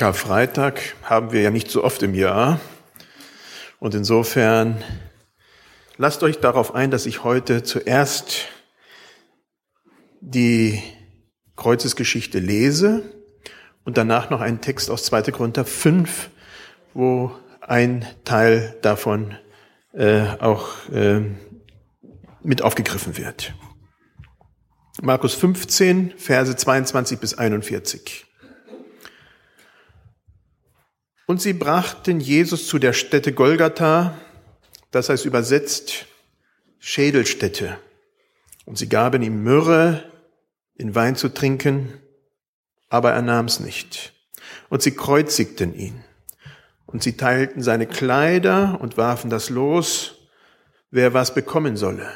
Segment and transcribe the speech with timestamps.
[0.00, 2.58] Karfreitag haben wir ja nicht so oft im Jahr.
[3.80, 4.82] Und insofern
[5.98, 8.46] lasst euch darauf ein, dass ich heute zuerst
[10.22, 10.82] die
[11.54, 13.02] Kreuzesgeschichte lese
[13.84, 15.32] und danach noch einen Text aus 2.
[15.32, 16.30] Korinther 5,
[16.94, 19.36] wo ein Teil davon
[19.92, 21.20] äh, auch äh,
[22.42, 23.52] mit aufgegriffen wird.
[25.02, 28.29] Markus 15, Verse 22 bis 41.
[31.30, 34.18] Und sie brachten Jesus zu der Stätte Golgatha,
[34.90, 36.06] das heißt übersetzt
[36.80, 37.78] Schädelstätte.
[38.64, 40.10] Und sie gaben ihm Myrrhe
[40.74, 41.92] in Wein zu trinken,
[42.88, 44.12] aber er nahm es nicht.
[44.70, 46.02] Und sie kreuzigten ihn.
[46.86, 50.16] Und sie teilten seine Kleider und warfen das los,
[50.90, 52.10] wer was bekommen solle.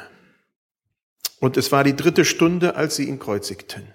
[1.39, 3.93] Und es war die dritte Stunde, als sie ihn kreuzigten.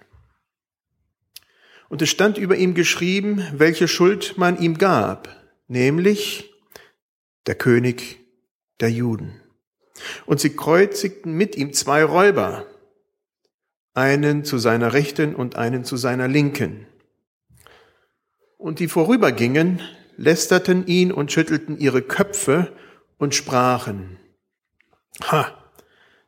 [1.91, 5.28] Und es stand über ihm geschrieben, welche Schuld man ihm gab,
[5.66, 6.55] nämlich
[7.47, 8.20] der König
[8.78, 9.41] der Juden.
[10.24, 12.64] Und sie kreuzigten mit ihm zwei Räuber,
[13.92, 16.86] einen zu seiner Rechten und einen zu seiner Linken.
[18.56, 19.80] Und die vorübergingen,
[20.16, 22.72] lästerten ihn und schüttelten ihre Köpfe
[23.19, 24.16] und sprachen,
[25.25, 25.52] Ha,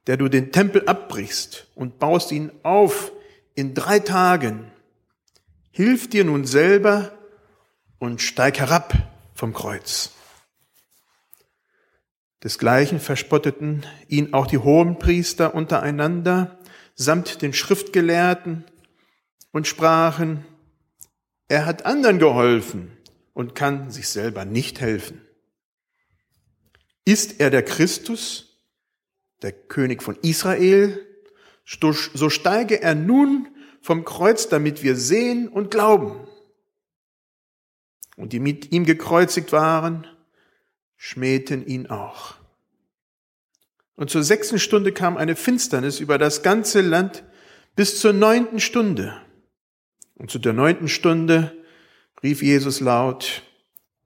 [0.08, 3.12] der du den Tempel abbrichst und baust ihn auf
[3.54, 4.71] in drei Tagen,
[5.74, 7.18] Hilf dir nun selber
[7.98, 8.92] und steig herab
[9.34, 10.10] vom Kreuz.
[12.44, 16.58] Desgleichen verspotteten ihn auch die Hohenpriester untereinander
[16.94, 18.64] samt den Schriftgelehrten
[19.50, 20.44] und sprachen,
[21.48, 22.94] er hat anderen geholfen
[23.32, 25.22] und kann sich selber nicht helfen.
[27.06, 28.58] Ist er der Christus,
[29.40, 31.00] der König von Israel,
[31.64, 33.48] so steige er nun
[33.82, 36.26] vom Kreuz, damit wir sehen und glauben.
[38.16, 40.06] Und die mit ihm gekreuzigt waren,
[40.96, 42.36] schmähten ihn auch.
[43.96, 47.24] Und zur sechsten Stunde kam eine Finsternis über das ganze Land
[47.74, 49.20] bis zur neunten Stunde.
[50.14, 51.52] Und zu der neunten Stunde
[52.22, 53.42] rief Jesus laut,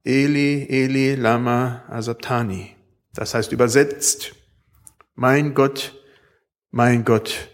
[0.05, 2.75] Eli, Eli, Lama, Asabtani.
[3.13, 4.35] Das heißt übersetzt,
[5.15, 6.01] mein Gott,
[6.71, 7.49] mein Gott,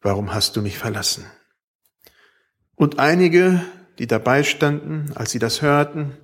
[0.00, 1.26] warum hast du mich verlassen?
[2.80, 3.62] Und einige,
[3.98, 6.16] die dabei standen, als sie das hörten,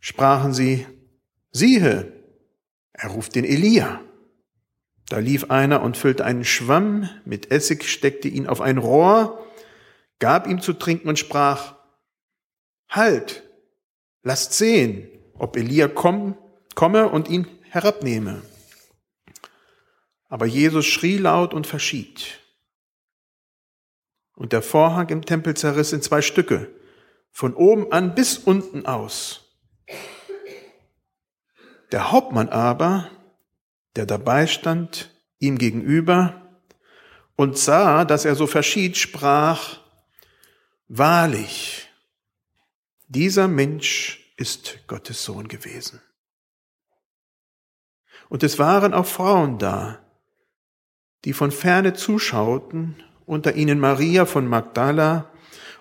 [0.00, 0.84] sprachen sie,
[1.52, 2.12] siehe,
[2.92, 4.00] er ruft den Elia.
[5.08, 9.46] Da lief einer und füllte einen Schwamm mit Essig, steckte ihn auf ein Rohr,
[10.18, 11.76] gab ihm zu trinken und sprach,
[12.88, 13.44] Halt,
[14.24, 16.36] lasst sehen, ob Elia komm,
[16.74, 18.42] komme und ihn herabnehme.
[20.28, 22.43] Aber Jesus schrie laut und verschied.
[24.34, 26.70] Und der Vorhang im Tempel zerriss in zwei Stücke,
[27.30, 29.56] von oben an bis unten aus.
[31.92, 33.10] Der Hauptmann aber,
[33.96, 36.42] der dabei stand, ihm gegenüber,
[37.36, 39.80] und sah, dass er so verschied, sprach,
[40.88, 41.88] Wahrlich,
[43.08, 46.00] dieser Mensch ist Gottes Sohn gewesen.
[48.28, 50.00] Und es waren auch Frauen da,
[51.24, 55.30] die von ferne zuschauten unter ihnen Maria von Magdala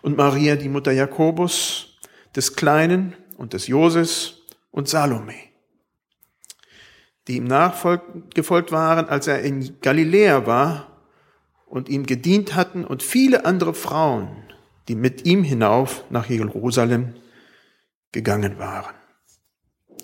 [0.02, 1.98] und Maria, die Mutter Jakobus,
[2.36, 5.36] des Kleinen und des Joses und Salome,
[7.28, 10.88] die ihm nachgefolgt waren, als er in Galiläa war
[11.66, 14.30] und ihm gedient hatten und viele andere Frauen,
[14.88, 17.14] die mit ihm hinauf nach Jerusalem
[18.12, 18.96] gegangen waren.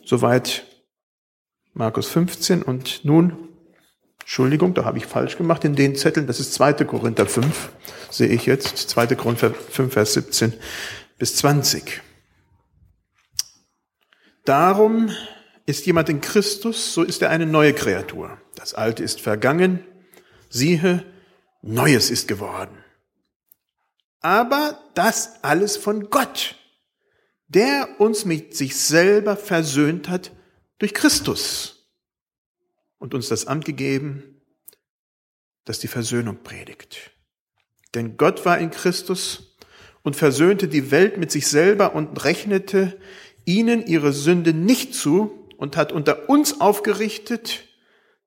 [0.06, 0.66] Soweit
[1.74, 3.49] Markus 15 und nun
[4.30, 6.28] Entschuldigung, da habe ich falsch gemacht in den Zetteln.
[6.28, 6.74] Das ist 2.
[6.86, 7.72] Korinther 5,
[8.12, 8.78] sehe ich jetzt.
[8.78, 9.16] 2.
[9.16, 10.54] Korinther 5, Vers 17
[11.18, 12.00] bis 20.
[14.46, 15.10] Darum
[15.66, 18.38] ist jemand in Christus, so ist er eine neue Kreatur.
[18.54, 19.84] Das Alte ist vergangen.
[20.48, 21.04] Siehe,
[21.64, 22.78] Neues ist geworden.
[24.22, 26.56] Aber das alles von Gott,
[27.48, 30.32] der uns mit sich selber versöhnt hat
[30.78, 31.79] durch Christus
[33.00, 34.42] und uns das Amt gegeben,
[35.66, 37.12] das die Versöhnung predigt.
[37.96, 39.56] Denn Gott war in Christus
[40.04, 43.00] und versöhnte die Welt mit sich selber und rechnete
[43.46, 47.66] ihnen ihre Sünde nicht zu und hat unter uns aufgerichtet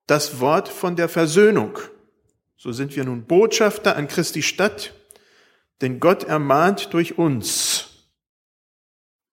[0.05, 1.79] das Wort von der Versöhnung.
[2.57, 4.93] So sind wir nun Botschafter an Christi Stadt,
[5.81, 8.07] denn Gott ermahnt durch uns.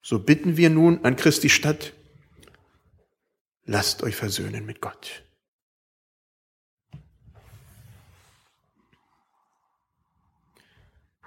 [0.02, 1.92] So bitten wir nun an Christi Stadt,
[3.64, 5.22] lasst euch versöhnen mit Gott.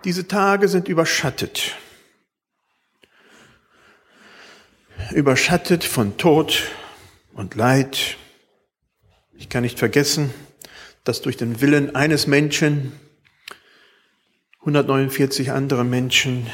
[0.03, 1.75] Diese Tage sind überschattet
[5.11, 6.63] überschattet von Tod
[7.33, 8.17] und Leid.
[9.33, 10.33] Ich kann nicht vergessen,
[11.03, 12.93] dass durch den Willen eines Menschen
[14.61, 16.47] 149 andere Menschen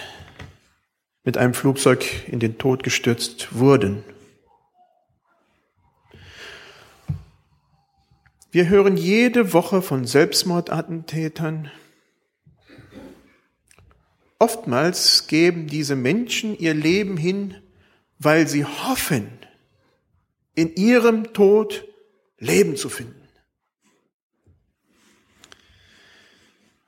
[1.24, 4.04] mit einem Flugzeug in den Tod gestürzt wurden.
[8.52, 11.70] Wir hören jede Woche von Selbstmordattentätern.
[14.50, 17.62] Oftmals geben diese Menschen ihr Leben hin,
[18.18, 19.30] weil sie hoffen,
[20.56, 21.86] in ihrem Tod
[22.40, 23.28] Leben zu finden.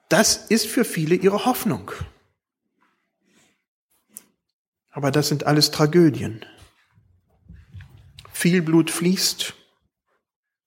[0.10, 1.92] Das ist für viele ihre Hoffnung.
[4.90, 6.44] Aber das sind alles Tragödien.
[8.34, 9.54] Viel Blut fließt,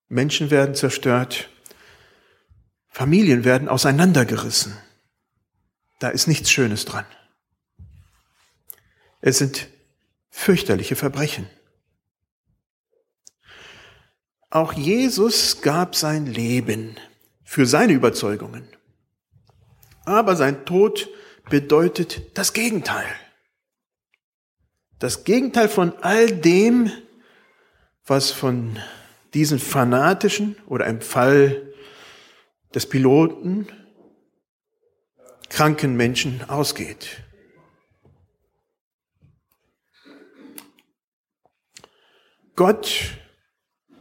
[0.09, 1.51] Menschen werden zerstört,
[2.89, 4.84] Familien werden auseinandergerissen.
[6.05, 7.07] Da ist nichts Schönes dran.
[9.23, 9.69] Es sind
[10.29, 11.49] fürchterliche Verbrechen.
[14.51, 16.99] Auch Jesus gab sein Leben
[17.43, 18.69] für seine Überzeugungen.
[20.05, 21.09] Aber sein Tod
[21.49, 23.09] bedeutet das Gegenteil.
[24.99, 26.93] Das Gegenteil von all dem,
[28.05, 28.79] was von
[29.33, 31.73] diesen fanatischen oder im Fall
[32.75, 33.69] des Piloten
[35.55, 37.23] kranken Menschen ausgeht.
[42.57, 43.13] Gott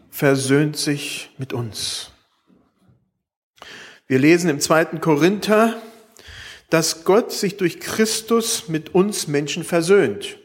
[0.10, 2.10] versöhnt sich mit uns.
[4.08, 5.80] Wir lesen im zweiten Korinther,
[6.72, 10.40] dass Gott sich durch Christus mit uns Menschen versöhnt.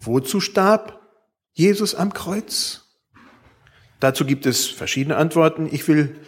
[0.00, 1.00] Wozu starb
[1.54, 2.84] Jesus am Kreuz?
[4.00, 5.66] Dazu gibt es verschiedene Antworten.
[5.72, 6.20] Ich will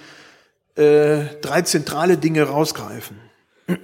[0.80, 3.18] äh, drei zentrale Dinge rausgreifen.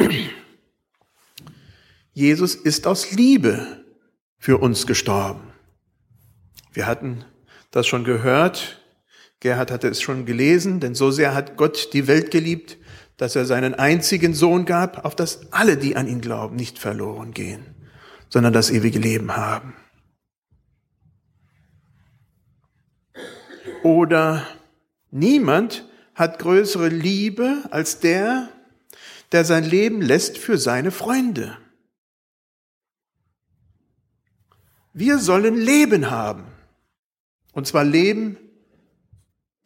[2.14, 3.84] Jesus ist aus Liebe
[4.38, 5.52] für uns gestorben.
[6.72, 7.24] Wir hatten
[7.70, 8.82] das schon gehört.
[9.40, 12.78] Gerhard hatte es schon gelesen, denn so sehr hat Gott die Welt geliebt,
[13.18, 17.32] dass er seinen einzigen Sohn gab, auf dass alle, die an ihn glauben, nicht verloren
[17.32, 17.74] gehen,
[18.30, 19.74] sondern das ewige Leben haben.
[23.82, 24.46] Oder
[25.10, 28.48] niemand hat größere Liebe als der,
[29.32, 31.58] der sein Leben lässt für seine Freunde.
[34.94, 36.44] Wir sollen Leben haben.
[37.52, 38.38] Und zwar Leben,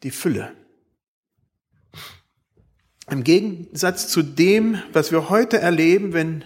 [0.03, 0.53] die Fülle.
[3.09, 6.43] Im Gegensatz zu dem, was wir heute erleben, wenn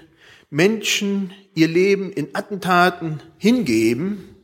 [0.52, 4.36] Menschen ihr Leben in Attentaten hingeben,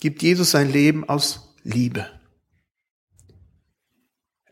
[0.00, 2.06] gibt Jesus sein Leben aus Liebe.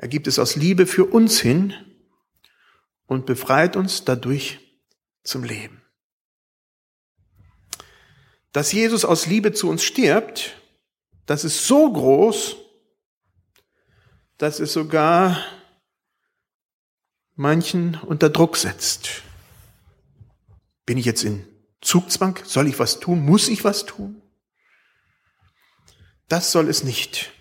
[0.00, 1.74] Er gibt es aus Liebe für uns hin
[3.04, 4.58] und befreit uns dadurch
[5.24, 5.82] zum Leben.
[8.52, 10.56] Dass Jesus aus Liebe zu uns stirbt,
[11.26, 12.56] das ist so groß,
[14.38, 15.44] dass es sogar
[17.34, 19.20] manchen unter Druck setzt.
[20.86, 21.46] Bin ich jetzt in
[21.82, 22.38] Zugzwang?
[22.46, 23.20] Soll ich was tun?
[23.20, 24.22] Muss ich was tun?
[26.26, 27.32] Das soll es nicht.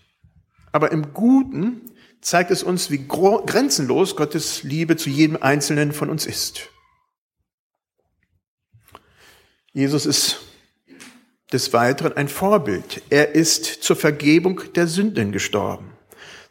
[0.74, 6.26] Aber im Guten zeigt es uns, wie grenzenlos Gottes Liebe zu jedem Einzelnen von uns
[6.26, 6.70] ist.
[9.72, 10.40] Jesus ist
[11.52, 13.02] des Weiteren ein Vorbild.
[13.10, 15.94] Er ist zur Vergebung der Sünden gestorben.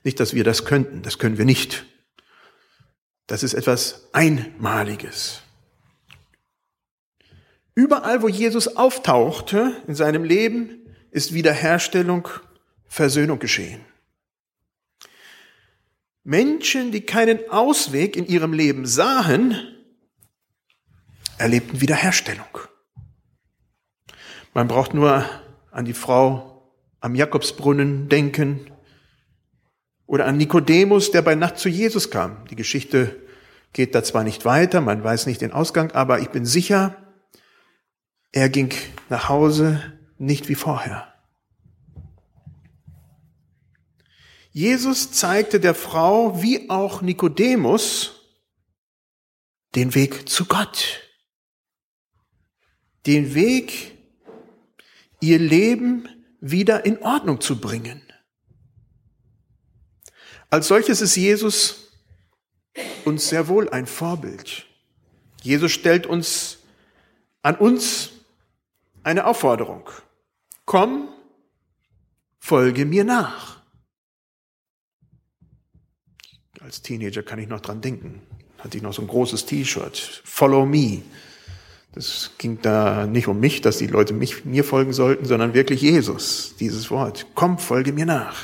[0.05, 1.87] Nicht, dass wir das könnten, das können wir nicht.
[3.27, 5.43] Das ist etwas Einmaliges.
[7.75, 12.29] Überall, wo Jesus auftauchte in seinem Leben, ist Wiederherstellung,
[12.87, 13.85] Versöhnung geschehen.
[16.29, 19.57] Menschen, die keinen Ausweg in ihrem Leben sahen,
[21.39, 22.59] erlebten Wiederherstellung.
[24.53, 25.25] Man braucht nur
[25.71, 26.71] an die Frau
[27.01, 28.71] am Jakobsbrunnen denken,
[30.07, 32.45] oder an Nikodemus, der bei Nacht zu Jesus kam.
[32.51, 33.17] Die Geschichte
[33.73, 36.95] geht da zwar nicht weiter, man weiß nicht den Ausgang, aber ich bin sicher,
[38.33, 38.75] er ging
[39.09, 39.83] nach Hause
[40.19, 41.08] nicht wie vorher.
[44.51, 48.19] Jesus zeigte der Frau wie auch Nikodemus
[49.75, 51.01] den Weg zu Gott.
[53.07, 53.97] Den Weg,
[55.21, 56.09] ihr Leben
[56.41, 58.03] wieder in Ordnung zu bringen.
[60.51, 61.93] Als solches ist Jesus
[63.05, 64.67] uns sehr wohl ein Vorbild.
[65.43, 66.59] Jesus stellt uns
[67.43, 68.11] an uns
[69.03, 69.89] eine Aufforderung.
[70.65, 71.09] Komm,
[72.39, 73.58] folge mir nach.
[76.61, 78.23] Als Teenager kann ich noch dran denken.
[78.59, 80.23] Hatte ich noch so ein großes T-Shirt.
[80.25, 81.03] Follow me.
[81.93, 85.81] Das ging da nicht um mich, dass die Leute mich, mir folgen sollten, sondern wirklich
[85.83, 87.27] Jesus, dieses Wort.
[87.35, 88.37] Komm, folge mir nach.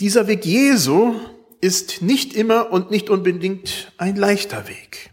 [0.00, 1.14] Dieser Weg Jesu
[1.60, 5.10] ist nicht immer und nicht unbedingt ein leichter Weg.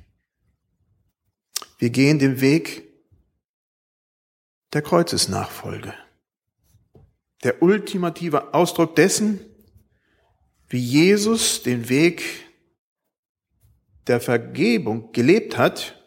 [1.79, 2.83] Wir gehen den Weg
[4.73, 5.93] der Kreuzesnachfolge.
[7.43, 9.39] Der ultimative Ausdruck dessen,
[10.75, 12.21] wie Jesus den Weg
[14.07, 16.03] der Vergebung gelebt hat,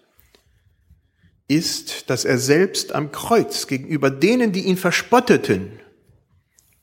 [1.49, 5.81] ist, dass er selbst am Kreuz gegenüber denen, die ihn verspotteten,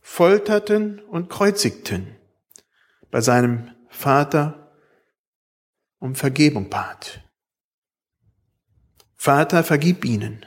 [0.01, 2.15] folterten und kreuzigten,
[3.11, 4.75] bei seinem Vater
[5.99, 7.21] um Vergebung bat.
[9.13, 10.43] Vater, vergib ihnen,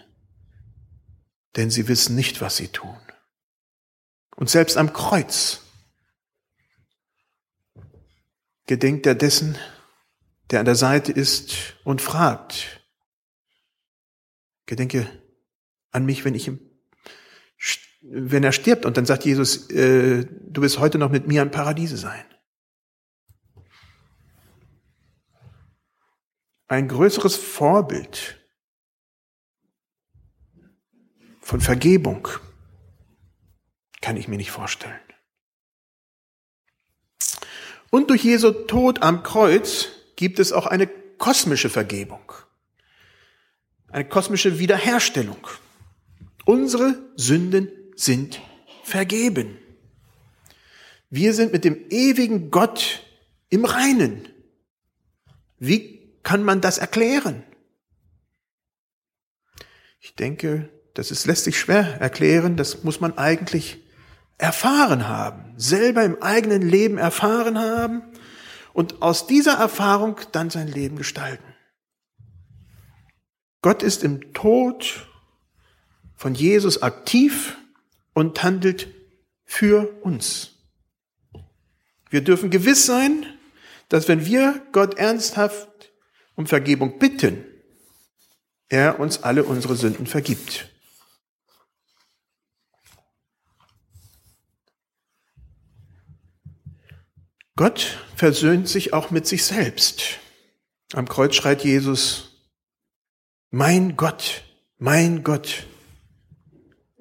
[1.54, 2.99] denn sie wissen nicht, was sie tun.
[4.35, 5.62] Und selbst am Kreuz
[8.68, 9.58] gedenkt er dessen,
[10.50, 12.84] der an der Seite ist und fragt,
[14.66, 15.10] gedenke
[15.90, 16.60] an mich, wenn ich im,
[18.02, 18.87] wenn er stirbt.
[18.87, 22.25] Und dann sagt Jesus, äh, du wirst heute noch mit mir im Paradiese sein.
[26.68, 28.38] Ein größeres Vorbild
[31.40, 32.28] von Vergebung
[34.02, 35.07] kann ich mir nicht vorstellen.
[37.90, 40.87] Und durch Jesu Tod am Kreuz gibt es auch eine
[41.18, 42.33] kosmische Vergebung,
[43.88, 45.47] eine kosmische Wiederherstellung.
[46.45, 48.40] Unsere Sünden sind
[48.85, 49.59] vergeben.
[51.11, 53.02] Wir sind mit dem ewigen Gott
[53.49, 54.28] im Reinen.
[55.59, 57.42] Wie kann man das erklären?
[60.00, 63.78] Ich denke, das ist, lässt sich schwer erklären, das muss man eigentlich
[64.38, 68.02] erfahren haben, selber im eigenen Leben erfahren haben
[68.73, 71.45] und aus dieser Erfahrung dann sein Leben gestalten.
[73.61, 75.09] Gott ist im Tod
[76.14, 77.57] von Jesus aktiv
[78.14, 78.88] und handelt
[79.45, 80.52] für uns.
[82.11, 83.26] Wir dürfen gewiss sein,
[83.88, 85.92] dass wenn wir Gott ernsthaft
[86.37, 87.45] um Vergebung bitten,
[88.68, 90.71] er uns alle unsere Sünden vergibt.
[97.58, 100.20] Gott versöhnt sich auch mit sich selbst.
[100.92, 102.46] Am Kreuz schreit Jesus,
[103.50, 104.44] mein Gott,
[104.78, 105.66] mein Gott,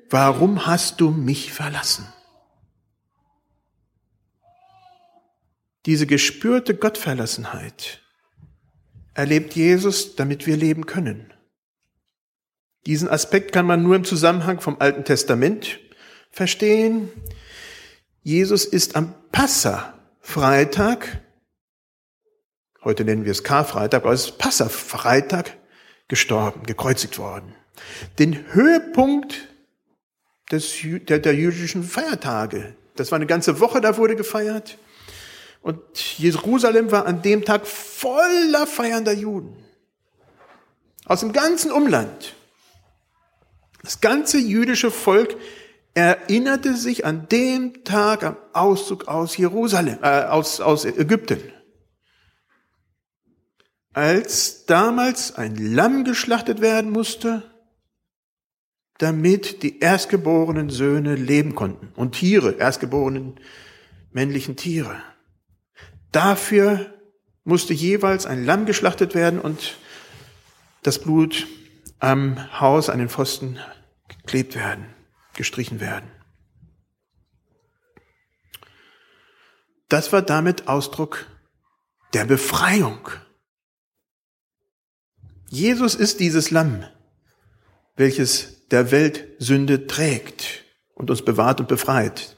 [0.09, 2.11] warum hast du mich verlassen?
[5.85, 8.01] Diese gespürte Gottverlassenheit
[9.13, 11.31] erlebt Jesus, damit wir leben können.
[12.87, 15.79] Diesen Aspekt kann man nur im Zusammenhang vom Alten Testament
[16.31, 17.11] verstehen.
[18.23, 19.93] Jesus ist am Passa
[20.29, 21.21] Freitag,
[22.83, 25.57] heute nennen wir es Karfreitag, aber es ist Passafreitag,
[26.09, 27.55] gestorben, gekreuzigt worden.
[28.19, 29.47] Den Höhepunkt
[30.51, 32.75] des, der, der jüdischen Feiertage.
[32.97, 34.77] Das war eine ganze Woche, da wurde gefeiert.
[35.61, 35.79] Und
[36.19, 39.55] Jerusalem war an dem Tag voller feiernder Juden.
[41.05, 42.35] Aus dem ganzen Umland.
[43.81, 45.37] Das ganze jüdische Volk
[45.97, 51.41] erinnerte sich an dem Tag am Auszug aus Jerusalem, äh, aus, aus Ägypten.
[53.93, 57.51] Als damals ein Lamm geschlachtet werden musste,
[58.99, 63.39] damit die erstgeborenen Söhne leben konnten und Tiere, erstgeborenen
[64.11, 65.01] männlichen Tiere.
[66.11, 66.93] Dafür
[67.43, 69.79] musste jeweils ein Lamm geschlachtet werden und
[70.83, 71.47] das Blut
[71.97, 73.57] am Haus, an den Pfosten
[74.07, 74.96] geklebt werden
[75.37, 76.11] gestrichen werden.
[79.87, 81.25] Das war damit Ausdruck
[82.13, 83.09] der Befreiung.
[85.49, 86.83] Jesus ist dieses Lamm,
[87.95, 92.35] welches der Welt Sünde trägt und uns bewahrt und befreit,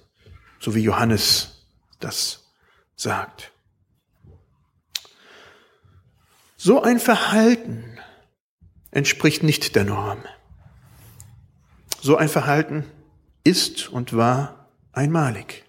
[0.59, 1.65] so wie Johannes
[1.99, 2.51] das
[2.95, 3.51] sagt.
[6.55, 7.99] So ein Verhalten
[8.91, 10.23] entspricht nicht der Norm.
[12.01, 12.85] So ein Verhalten
[13.43, 15.65] ist und war einmalig.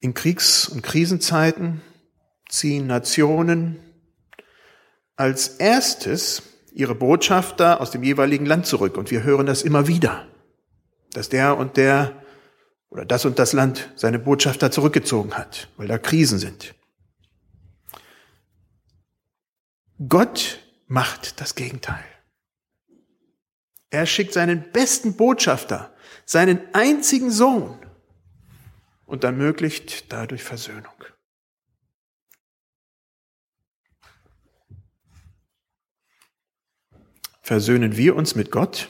[0.00, 1.82] In Kriegs- und Krisenzeiten
[2.48, 3.78] ziehen Nationen
[5.16, 6.42] als erstes
[6.72, 8.96] ihre Botschafter aus dem jeweiligen Land zurück.
[8.96, 10.26] Und wir hören das immer wieder,
[11.12, 12.22] dass der und der
[12.88, 16.74] oder das und das Land seine Botschafter zurückgezogen hat, weil da Krisen sind.
[20.08, 22.09] Gott macht das Gegenteil.
[23.90, 25.94] Er schickt seinen besten Botschafter,
[26.24, 27.78] seinen einzigen Sohn
[29.06, 30.94] und ermöglicht dadurch Versöhnung.
[37.50, 38.88] versöhnen wir uns mit Gott?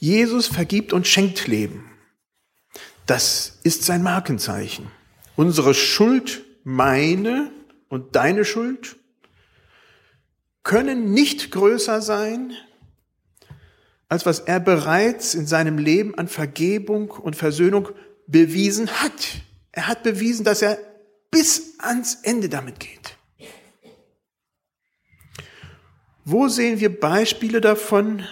[0.00, 1.96] Jesus vergibt und schenkt Leben.
[3.06, 4.90] Das ist sein Markenzeichen.
[5.36, 7.52] Unsere Schuld, meine
[7.88, 8.96] und deine Schuld,
[10.70, 12.52] können nicht größer sein,
[14.08, 17.88] als was er bereits in seinem Leben an Vergebung und Versöhnung
[18.28, 19.42] bewiesen hat.
[19.72, 20.78] Er hat bewiesen, dass er
[21.32, 23.16] bis ans Ende damit geht.
[26.24, 28.24] Wo sehen wir Beispiele davon,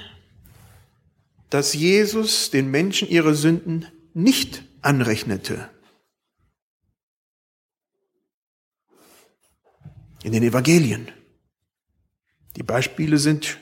[1.50, 5.70] dass Jesus den Menschen ihre Sünden nicht anrechnete?
[10.22, 11.10] In den Evangelien.
[12.58, 13.58] Die Beispiele sind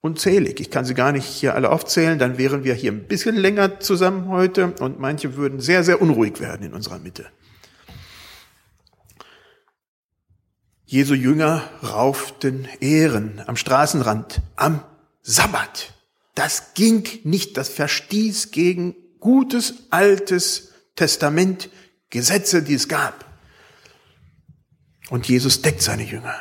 [0.00, 0.60] unzählig.
[0.60, 3.80] Ich kann sie gar nicht hier alle aufzählen, dann wären wir hier ein bisschen länger
[3.80, 7.26] zusammen heute und manche würden sehr, sehr unruhig werden in unserer Mitte.
[10.84, 14.84] Jesu Jünger rauften Ehren am Straßenrand, am
[15.22, 15.92] Sabbat.
[16.36, 21.68] Das ging nicht, das verstieß gegen gutes altes Testament,
[22.10, 23.24] Gesetze, die es gab.
[25.10, 26.36] Und Jesus deckt seine Jünger.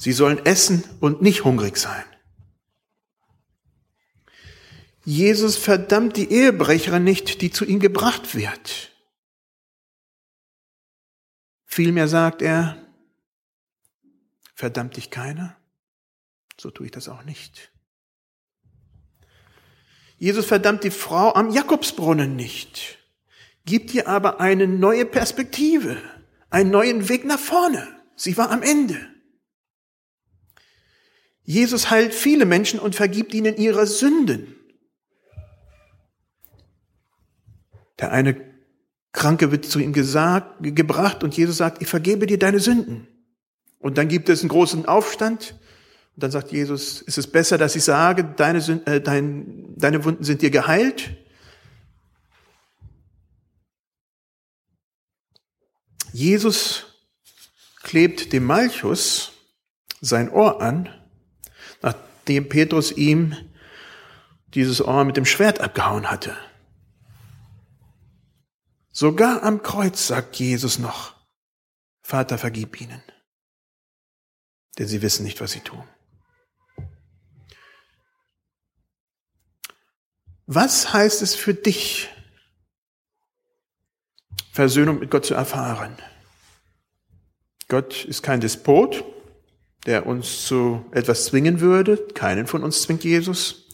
[0.00, 2.04] Sie sollen essen und nicht hungrig sein.
[5.04, 8.92] Jesus verdammt die Ehebrecherin nicht, die zu ihm gebracht wird.
[11.66, 12.78] Vielmehr sagt er,
[14.54, 15.58] verdammt dich keiner,
[16.58, 17.70] so tue ich das auch nicht.
[20.16, 22.98] Jesus verdammt die Frau am Jakobsbrunnen nicht,
[23.66, 25.98] gibt ihr aber eine neue Perspektive,
[26.48, 27.86] einen neuen Weg nach vorne.
[28.16, 29.09] Sie war am Ende.
[31.42, 34.54] Jesus heilt viele Menschen und vergibt ihnen ihre Sünden.
[37.98, 38.50] Der eine
[39.12, 43.08] Kranke wird zu ihm gesagt, gebracht und Jesus sagt, ich vergebe dir deine Sünden.
[43.78, 45.58] Und dann gibt es einen großen Aufstand.
[46.14, 50.22] Und dann sagt Jesus, ist es besser, dass ich sage, deine, äh, dein, deine Wunden
[50.22, 51.10] sind dir geheilt?
[56.12, 56.86] Jesus
[57.82, 59.32] klebt dem Malchus
[60.00, 60.88] sein Ohr an
[62.30, 63.36] nachdem Petrus ihm
[64.54, 66.36] dieses Ohr mit dem Schwert abgehauen hatte.
[68.92, 71.16] Sogar am Kreuz sagt Jesus noch,
[72.02, 73.02] Vater, vergib ihnen,
[74.78, 75.82] denn sie wissen nicht, was sie tun.
[80.46, 82.10] Was heißt es für dich,
[84.52, 85.96] Versöhnung mit Gott zu erfahren?
[87.66, 89.04] Gott ist kein Despot,
[89.86, 91.96] der uns zu etwas zwingen würde.
[92.14, 93.68] Keinen von uns zwingt Jesus.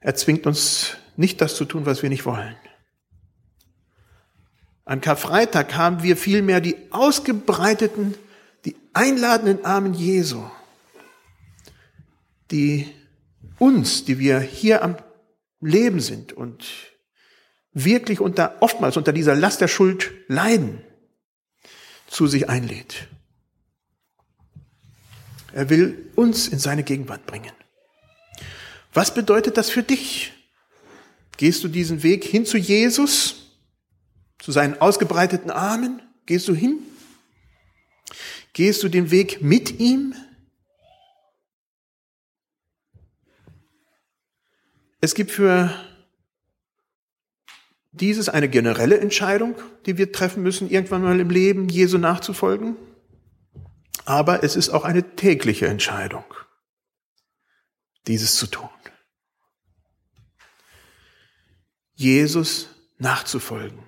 [0.00, 2.56] Er zwingt uns nicht das zu tun, was wir nicht wollen.
[4.84, 8.14] An Karfreitag haben wir vielmehr die ausgebreiteten,
[8.64, 10.42] die einladenden Armen Jesu,
[12.50, 12.86] die
[13.58, 14.96] uns, die wir hier am
[15.60, 16.64] Leben sind und
[17.72, 20.80] wirklich unter, oftmals unter dieser Last der Schuld leiden,
[22.06, 23.08] zu sich einlädt.
[25.52, 27.52] Er will uns in seine Gegenwart bringen.
[28.92, 30.32] Was bedeutet das für dich?
[31.36, 33.52] Gehst du diesen Weg hin zu Jesus,
[34.38, 36.02] zu seinen ausgebreiteten Armen?
[36.26, 36.80] Gehst du hin?
[38.52, 40.14] Gehst du den Weg mit ihm?
[45.00, 45.72] Es gibt für
[47.92, 49.54] dieses eine generelle Entscheidung,
[49.86, 52.76] die wir treffen müssen, irgendwann mal im Leben Jesu nachzufolgen
[54.04, 56.24] aber es ist auch eine tägliche Entscheidung,
[58.06, 58.70] dieses zu tun.
[61.94, 63.82] Jesus nachzufolgen.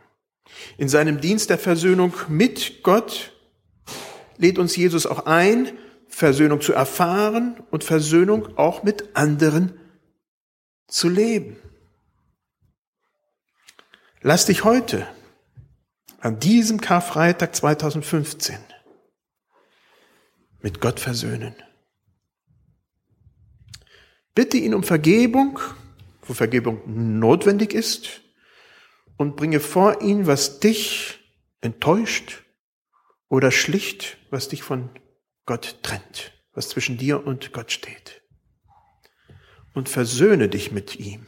[0.76, 3.32] In seinem Dienst der Versöhnung mit Gott
[4.36, 9.78] lädt uns Jesus auch ein, Versöhnung zu erfahren und Versöhnung auch mit anderen
[10.88, 11.56] zu leben.
[14.22, 15.06] Lass dich heute,
[16.20, 18.58] an diesem Karfreitag 2015,
[20.62, 21.54] mit Gott versöhnen.
[24.34, 25.58] Bitte ihn um Vergebung,
[26.22, 26.82] wo Vergebung
[27.18, 28.22] notwendig ist,
[29.16, 31.18] und bringe vor ihn, was dich
[31.60, 32.42] enttäuscht
[33.28, 34.88] oder schlicht, was dich von
[35.44, 38.22] Gott trennt, was zwischen dir und Gott steht.
[39.74, 41.26] Und versöhne dich mit ihm.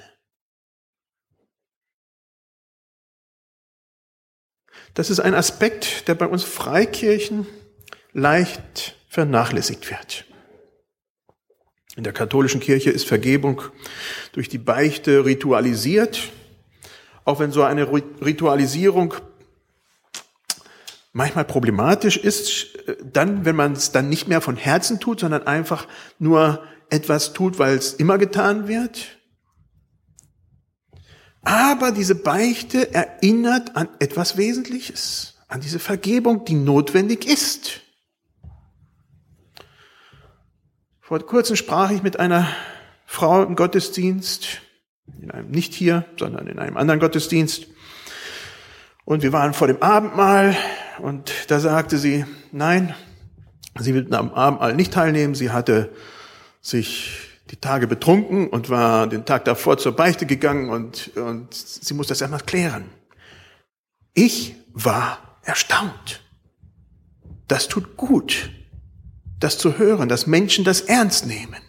[4.94, 7.46] Das ist ein Aspekt, der bei uns Freikirchen
[8.12, 10.24] leicht vernachlässigt wird.
[11.96, 13.60] In der katholischen Kirche ist Vergebung
[14.32, 16.30] durch die Beichte ritualisiert,
[17.26, 19.12] auch wenn so eine Ritualisierung
[21.12, 22.68] manchmal problematisch ist,
[23.04, 25.86] dann, wenn man es dann nicht mehr von Herzen tut, sondern einfach
[26.18, 29.18] nur etwas tut, weil es immer getan wird.
[31.42, 37.81] Aber diese Beichte erinnert an etwas Wesentliches, an diese Vergebung, die notwendig ist.
[41.04, 42.46] Vor kurzem sprach ich mit einer
[43.06, 44.60] Frau im Gottesdienst,
[45.20, 47.66] in einem, nicht hier, sondern in einem anderen Gottesdienst.
[49.04, 50.56] Und wir waren vor dem Abendmahl
[50.98, 52.94] und da sagte sie, nein,
[53.80, 55.34] sie will am Abendmahl nicht teilnehmen.
[55.34, 55.90] Sie hatte
[56.60, 57.18] sich
[57.50, 62.06] die Tage betrunken und war den Tag davor zur Beichte gegangen und, und sie muss
[62.06, 62.84] das einmal klären.
[64.14, 66.22] Ich war erstaunt.
[67.48, 68.50] Das tut gut,
[69.42, 71.62] das zu hören, dass Menschen das ernst nehmen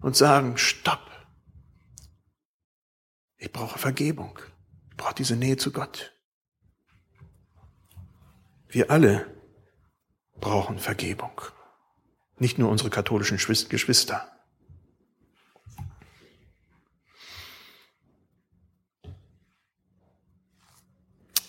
[0.00, 1.10] und sagen, stopp,
[3.36, 4.38] ich brauche Vergebung,
[4.90, 6.14] ich brauche diese Nähe zu Gott.
[8.68, 9.26] Wir alle
[10.40, 11.40] brauchen Vergebung
[12.40, 14.26] nicht nur unsere katholischen Geschwister.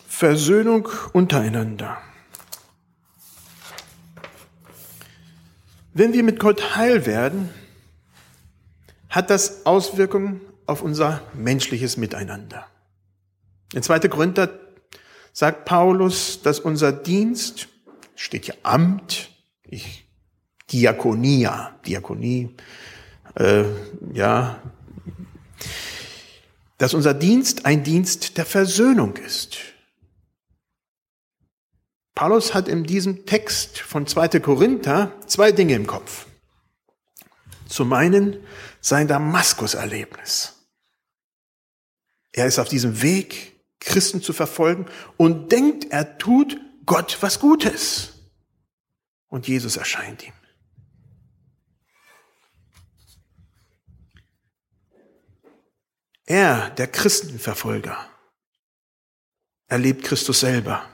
[0.08, 2.02] Versöhnung untereinander.
[5.94, 7.50] Wenn wir mit Gott heil werden,
[9.10, 12.66] hat das Auswirkungen auf unser menschliches Miteinander.
[13.74, 14.00] In 2.
[14.08, 14.50] Korinther
[15.34, 17.68] sagt Paulus, dass unser Dienst,
[18.16, 19.32] steht ja Amt,
[19.64, 20.06] ich
[20.72, 22.56] Diakonia, Diakonie,
[23.36, 23.66] äh,
[24.14, 24.62] ja,
[26.78, 29.58] dass unser Dienst ein Dienst der Versöhnung ist.
[32.22, 34.42] Paulus hat in diesem Text von 2.
[34.42, 36.28] Korinther zwei Dinge im Kopf.
[37.68, 38.46] Zum einen
[38.80, 40.54] sein Damaskus-Erlebnis.
[42.32, 44.86] Er ist auf diesem Weg, Christen zu verfolgen
[45.18, 48.14] und denkt, er tut Gott was Gutes.
[49.28, 50.34] Und Jesus erscheint ihm.
[56.28, 57.98] Er, der Christenverfolger,
[59.66, 60.88] erlebt Christus selber.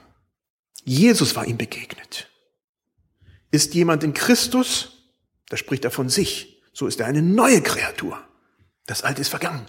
[0.84, 2.30] Jesus war ihm begegnet.
[3.52, 5.04] Ist jemand in Christus,
[5.50, 8.22] da spricht er von sich, so ist er eine neue Kreatur.
[8.86, 9.66] Das Alte ist vergangen.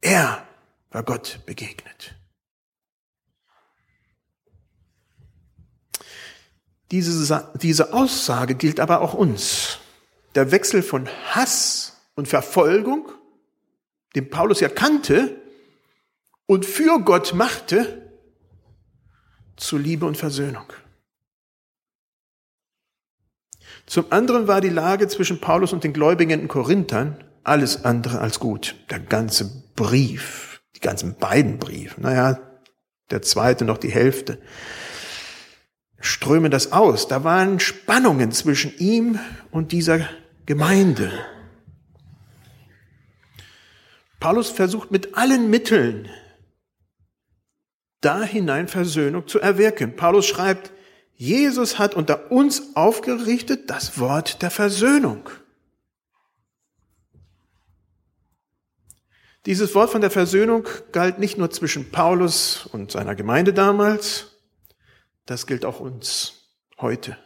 [0.00, 0.46] Er
[0.90, 2.14] war Gott begegnet.
[6.90, 9.78] Diese, diese Aussage gilt aber auch uns.
[10.34, 13.10] Der Wechsel von Hass und Verfolgung
[14.16, 15.40] den Paulus ja kannte
[16.46, 18.05] und für Gott machte,
[19.56, 20.72] zu Liebe und Versöhnung.
[23.86, 28.40] Zum anderen war die Lage zwischen Paulus und den Gläubigen in Korinthern alles andere als
[28.40, 28.74] gut.
[28.90, 32.40] Der ganze Brief, die ganzen beiden Briefe, naja,
[33.10, 34.40] der zweite noch die Hälfte,
[36.00, 37.06] strömen das aus.
[37.06, 39.20] Da waren Spannungen zwischen ihm
[39.52, 40.08] und dieser
[40.44, 41.12] Gemeinde.
[44.18, 46.08] Paulus versucht mit allen Mitteln
[48.06, 49.96] da hinein Versöhnung zu erwirken.
[49.96, 50.72] Paulus schreibt,
[51.16, 55.28] Jesus hat unter uns aufgerichtet das Wort der Versöhnung.
[59.46, 64.36] Dieses Wort von der Versöhnung galt nicht nur zwischen Paulus und seiner Gemeinde damals,
[65.24, 67.18] das gilt auch uns heute.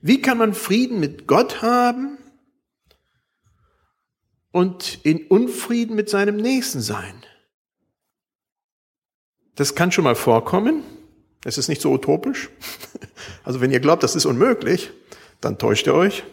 [0.00, 2.18] Wie kann man Frieden mit Gott haben,
[4.56, 7.22] und in Unfrieden mit seinem Nächsten sein.
[9.56, 10.84] Das kann schon mal vorkommen.
[11.44, 12.50] Es ist nicht so utopisch.
[13.44, 14.90] Also wenn ihr glaubt, das ist unmöglich,
[15.40, 16.24] dann täuscht ihr euch.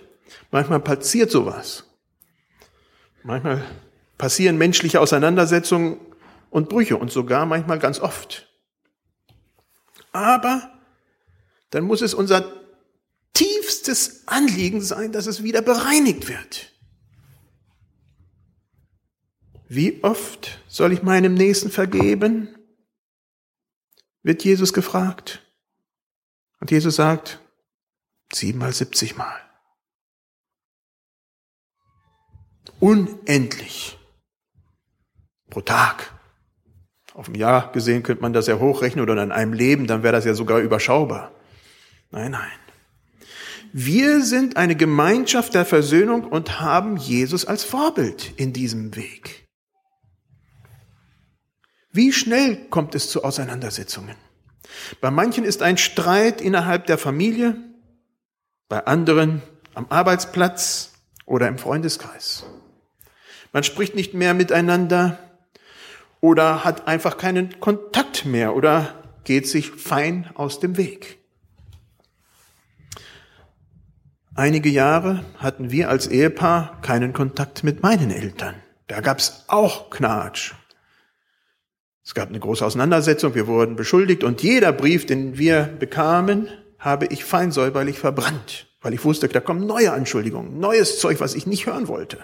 [0.51, 1.85] Manchmal passiert sowas.
[3.23, 3.63] Manchmal
[4.17, 5.97] passieren menschliche Auseinandersetzungen
[6.49, 8.47] und Brüche und sogar manchmal ganz oft.
[10.11, 10.71] Aber
[11.69, 12.51] dann muss es unser
[13.33, 16.71] tiefstes Anliegen sein, dass es wieder bereinigt wird.
[19.67, 22.49] Wie oft soll ich meinem Nächsten vergeben?
[24.23, 25.41] Wird Jesus gefragt.
[26.59, 27.39] Und Jesus sagt,
[28.33, 29.39] siebenmal, siebzigmal.
[32.79, 33.99] Unendlich.
[35.49, 36.13] Pro Tag.
[37.13, 40.13] Auf ein Jahr gesehen könnte man das ja hochrechnen oder in einem Leben, dann wäre
[40.13, 41.31] das ja sogar überschaubar.
[42.11, 42.59] Nein, nein.
[43.71, 49.42] Wir sind eine Gemeinschaft der Versöhnung und haben Jesus als Vorbild in diesem Weg.
[51.95, 54.15] Wie schnell kommt es zu Auseinandersetzungen?
[54.99, 57.55] Bei manchen ist ein Streit innerhalb der Familie,
[58.67, 59.43] bei anderen
[59.75, 60.93] am Arbeitsplatz
[61.27, 62.47] oder im Freundeskreis.
[63.51, 65.19] Man spricht nicht mehr miteinander
[66.19, 71.19] oder hat einfach keinen Kontakt mehr oder geht sich fein aus dem Weg.
[74.33, 78.55] Einige Jahre hatten wir als Ehepaar keinen Kontakt mit meinen Eltern.
[78.87, 80.55] Da gab's auch Knatsch.
[82.05, 87.05] Es gab eine große Auseinandersetzung, wir wurden beschuldigt und jeder Brief, den wir bekamen, habe
[87.05, 91.47] ich fein säuberlich verbrannt, weil ich wusste, da kommen neue Anschuldigungen, neues Zeug, was ich
[91.47, 92.17] nicht hören wollte,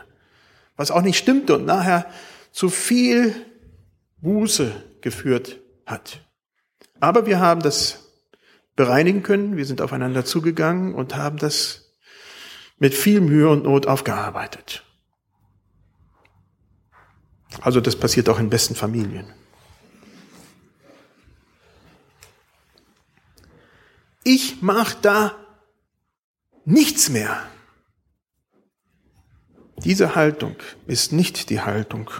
[0.75, 2.05] was auch nicht stimmte und nachher
[2.51, 3.33] zu viel
[4.17, 6.19] Buße geführt hat.
[6.99, 8.09] Aber wir haben das
[8.75, 11.93] bereinigen können, wir sind aufeinander zugegangen und haben das
[12.79, 14.83] mit viel Mühe und Not aufgearbeitet.
[17.61, 19.33] Also das passiert auch in besten Familien.
[24.23, 25.35] Ich mache da
[26.65, 27.49] nichts mehr.
[29.83, 30.55] Diese Haltung
[30.87, 32.11] ist nicht die Haltung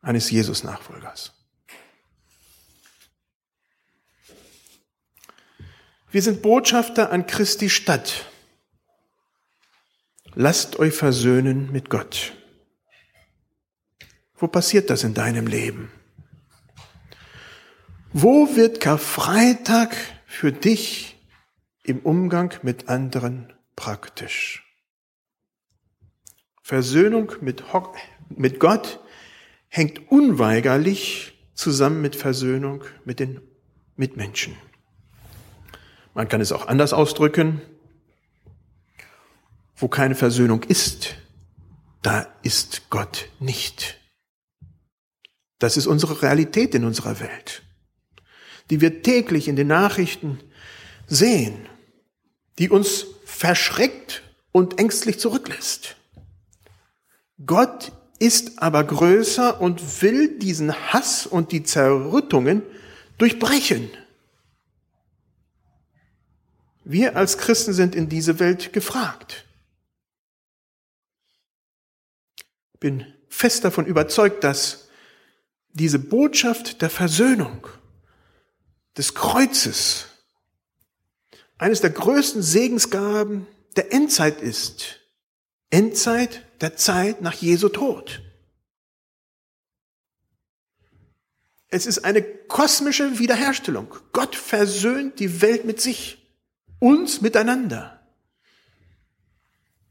[0.00, 1.32] eines Jesus-Nachfolgers.
[6.12, 8.26] Wir sind Botschafter an Christi Stadt.
[10.34, 12.32] Lasst euch versöhnen mit Gott.
[14.36, 15.92] Wo passiert das in deinem Leben?
[18.12, 19.94] Wo wird Karfreitag
[20.26, 21.09] für dich
[21.82, 24.64] im Umgang mit anderen praktisch.
[26.62, 27.64] Versöhnung mit,
[28.28, 29.00] mit Gott
[29.68, 33.40] hängt unweigerlich zusammen mit Versöhnung mit den
[33.96, 34.56] Mitmenschen.
[36.14, 37.60] Man kann es auch anders ausdrücken.
[39.76, 41.16] Wo keine Versöhnung ist,
[42.02, 43.98] da ist Gott nicht.
[45.58, 47.62] Das ist unsere Realität in unserer Welt,
[48.68, 50.38] die wir täglich in den Nachrichten
[51.06, 51.66] sehen,
[52.60, 55.96] die uns verschreckt und ängstlich zurücklässt.
[57.44, 62.62] Gott ist aber größer und will diesen Hass und die Zerrüttungen
[63.16, 63.90] durchbrechen.
[66.84, 69.46] Wir als Christen sind in diese Welt gefragt.
[72.78, 74.88] Bin fest davon überzeugt, dass
[75.72, 77.66] diese Botschaft der Versöhnung,
[78.98, 80.09] des Kreuzes,
[81.60, 83.46] eines der größten Segensgaben
[83.76, 85.00] der Endzeit ist.
[85.68, 88.22] Endzeit der Zeit nach Jesu Tod.
[91.68, 93.94] Es ist eine kosmische Wiederherstellung.
[94.12, 96.26] Gott versöhnt die Welt mit sich,
[96.78, 98.00] uns miteinander.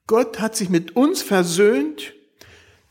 [0.08, 2.16] Gott hat sich mit uns versöhnt.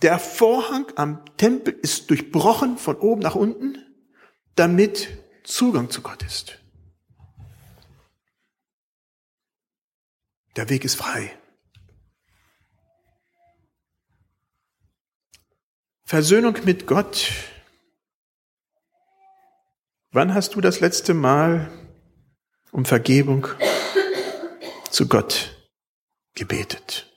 [0.03, 3.85] Der Vorhang am Tempel ist durchbrochen von oben nach unten,
[4.55, 5.09] damit
[5.43, 6.61] Zugang zu Gott ist.
[10.59, 11.39] Der Weg ist frei.
[16.03, 17.31] Versöhnung mit Gott.
[20.11, 21.71] Wann hast du das letzte Mal
[22.73, 23.47] um Vergebung
[24.91, 25.57] zu Gott
[26.35, 27.09] gebetet?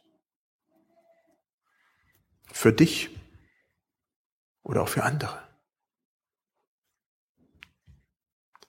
[2.51, 3.10] Für dich
[4.62, 5.49] oder auch für andere?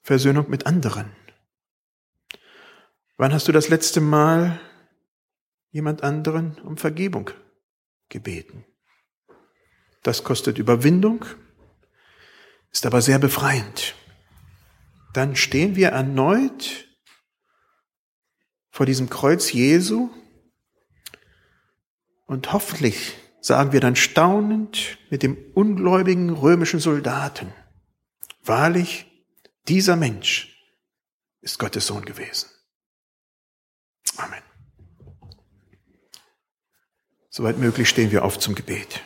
[0.01, 1.15] Versöhnung mit anderen.
[3.17, 4.59] Wann hast du das letzte Mal
[5.69, 7.29] jemand anderen um Vergebung
[8.09, 8.65] gebeten?
[10.01, 11.25] Das kostet Überwindung,
[12.71, 13.95] ist aber sehr befreiend.
[15.13, 16.87] Dann stehen wir erneut
[18.71, 20.09] vor diesem Kreuz Jesu
[22.25, 27.53] und hoffentlich sagen wir dann staunend mit dem ungläubigen römischen Soldaten,
[28.41, 29.05] wahrlich,
[29.67, 30.57] dieser Mensch
[31.41, 32.52] ist Gottes Sohn gewesen.
[34.17, 34.41] Amen.
[37.29, 39.01] Soweit möglich stehen wir auf zum Gebet.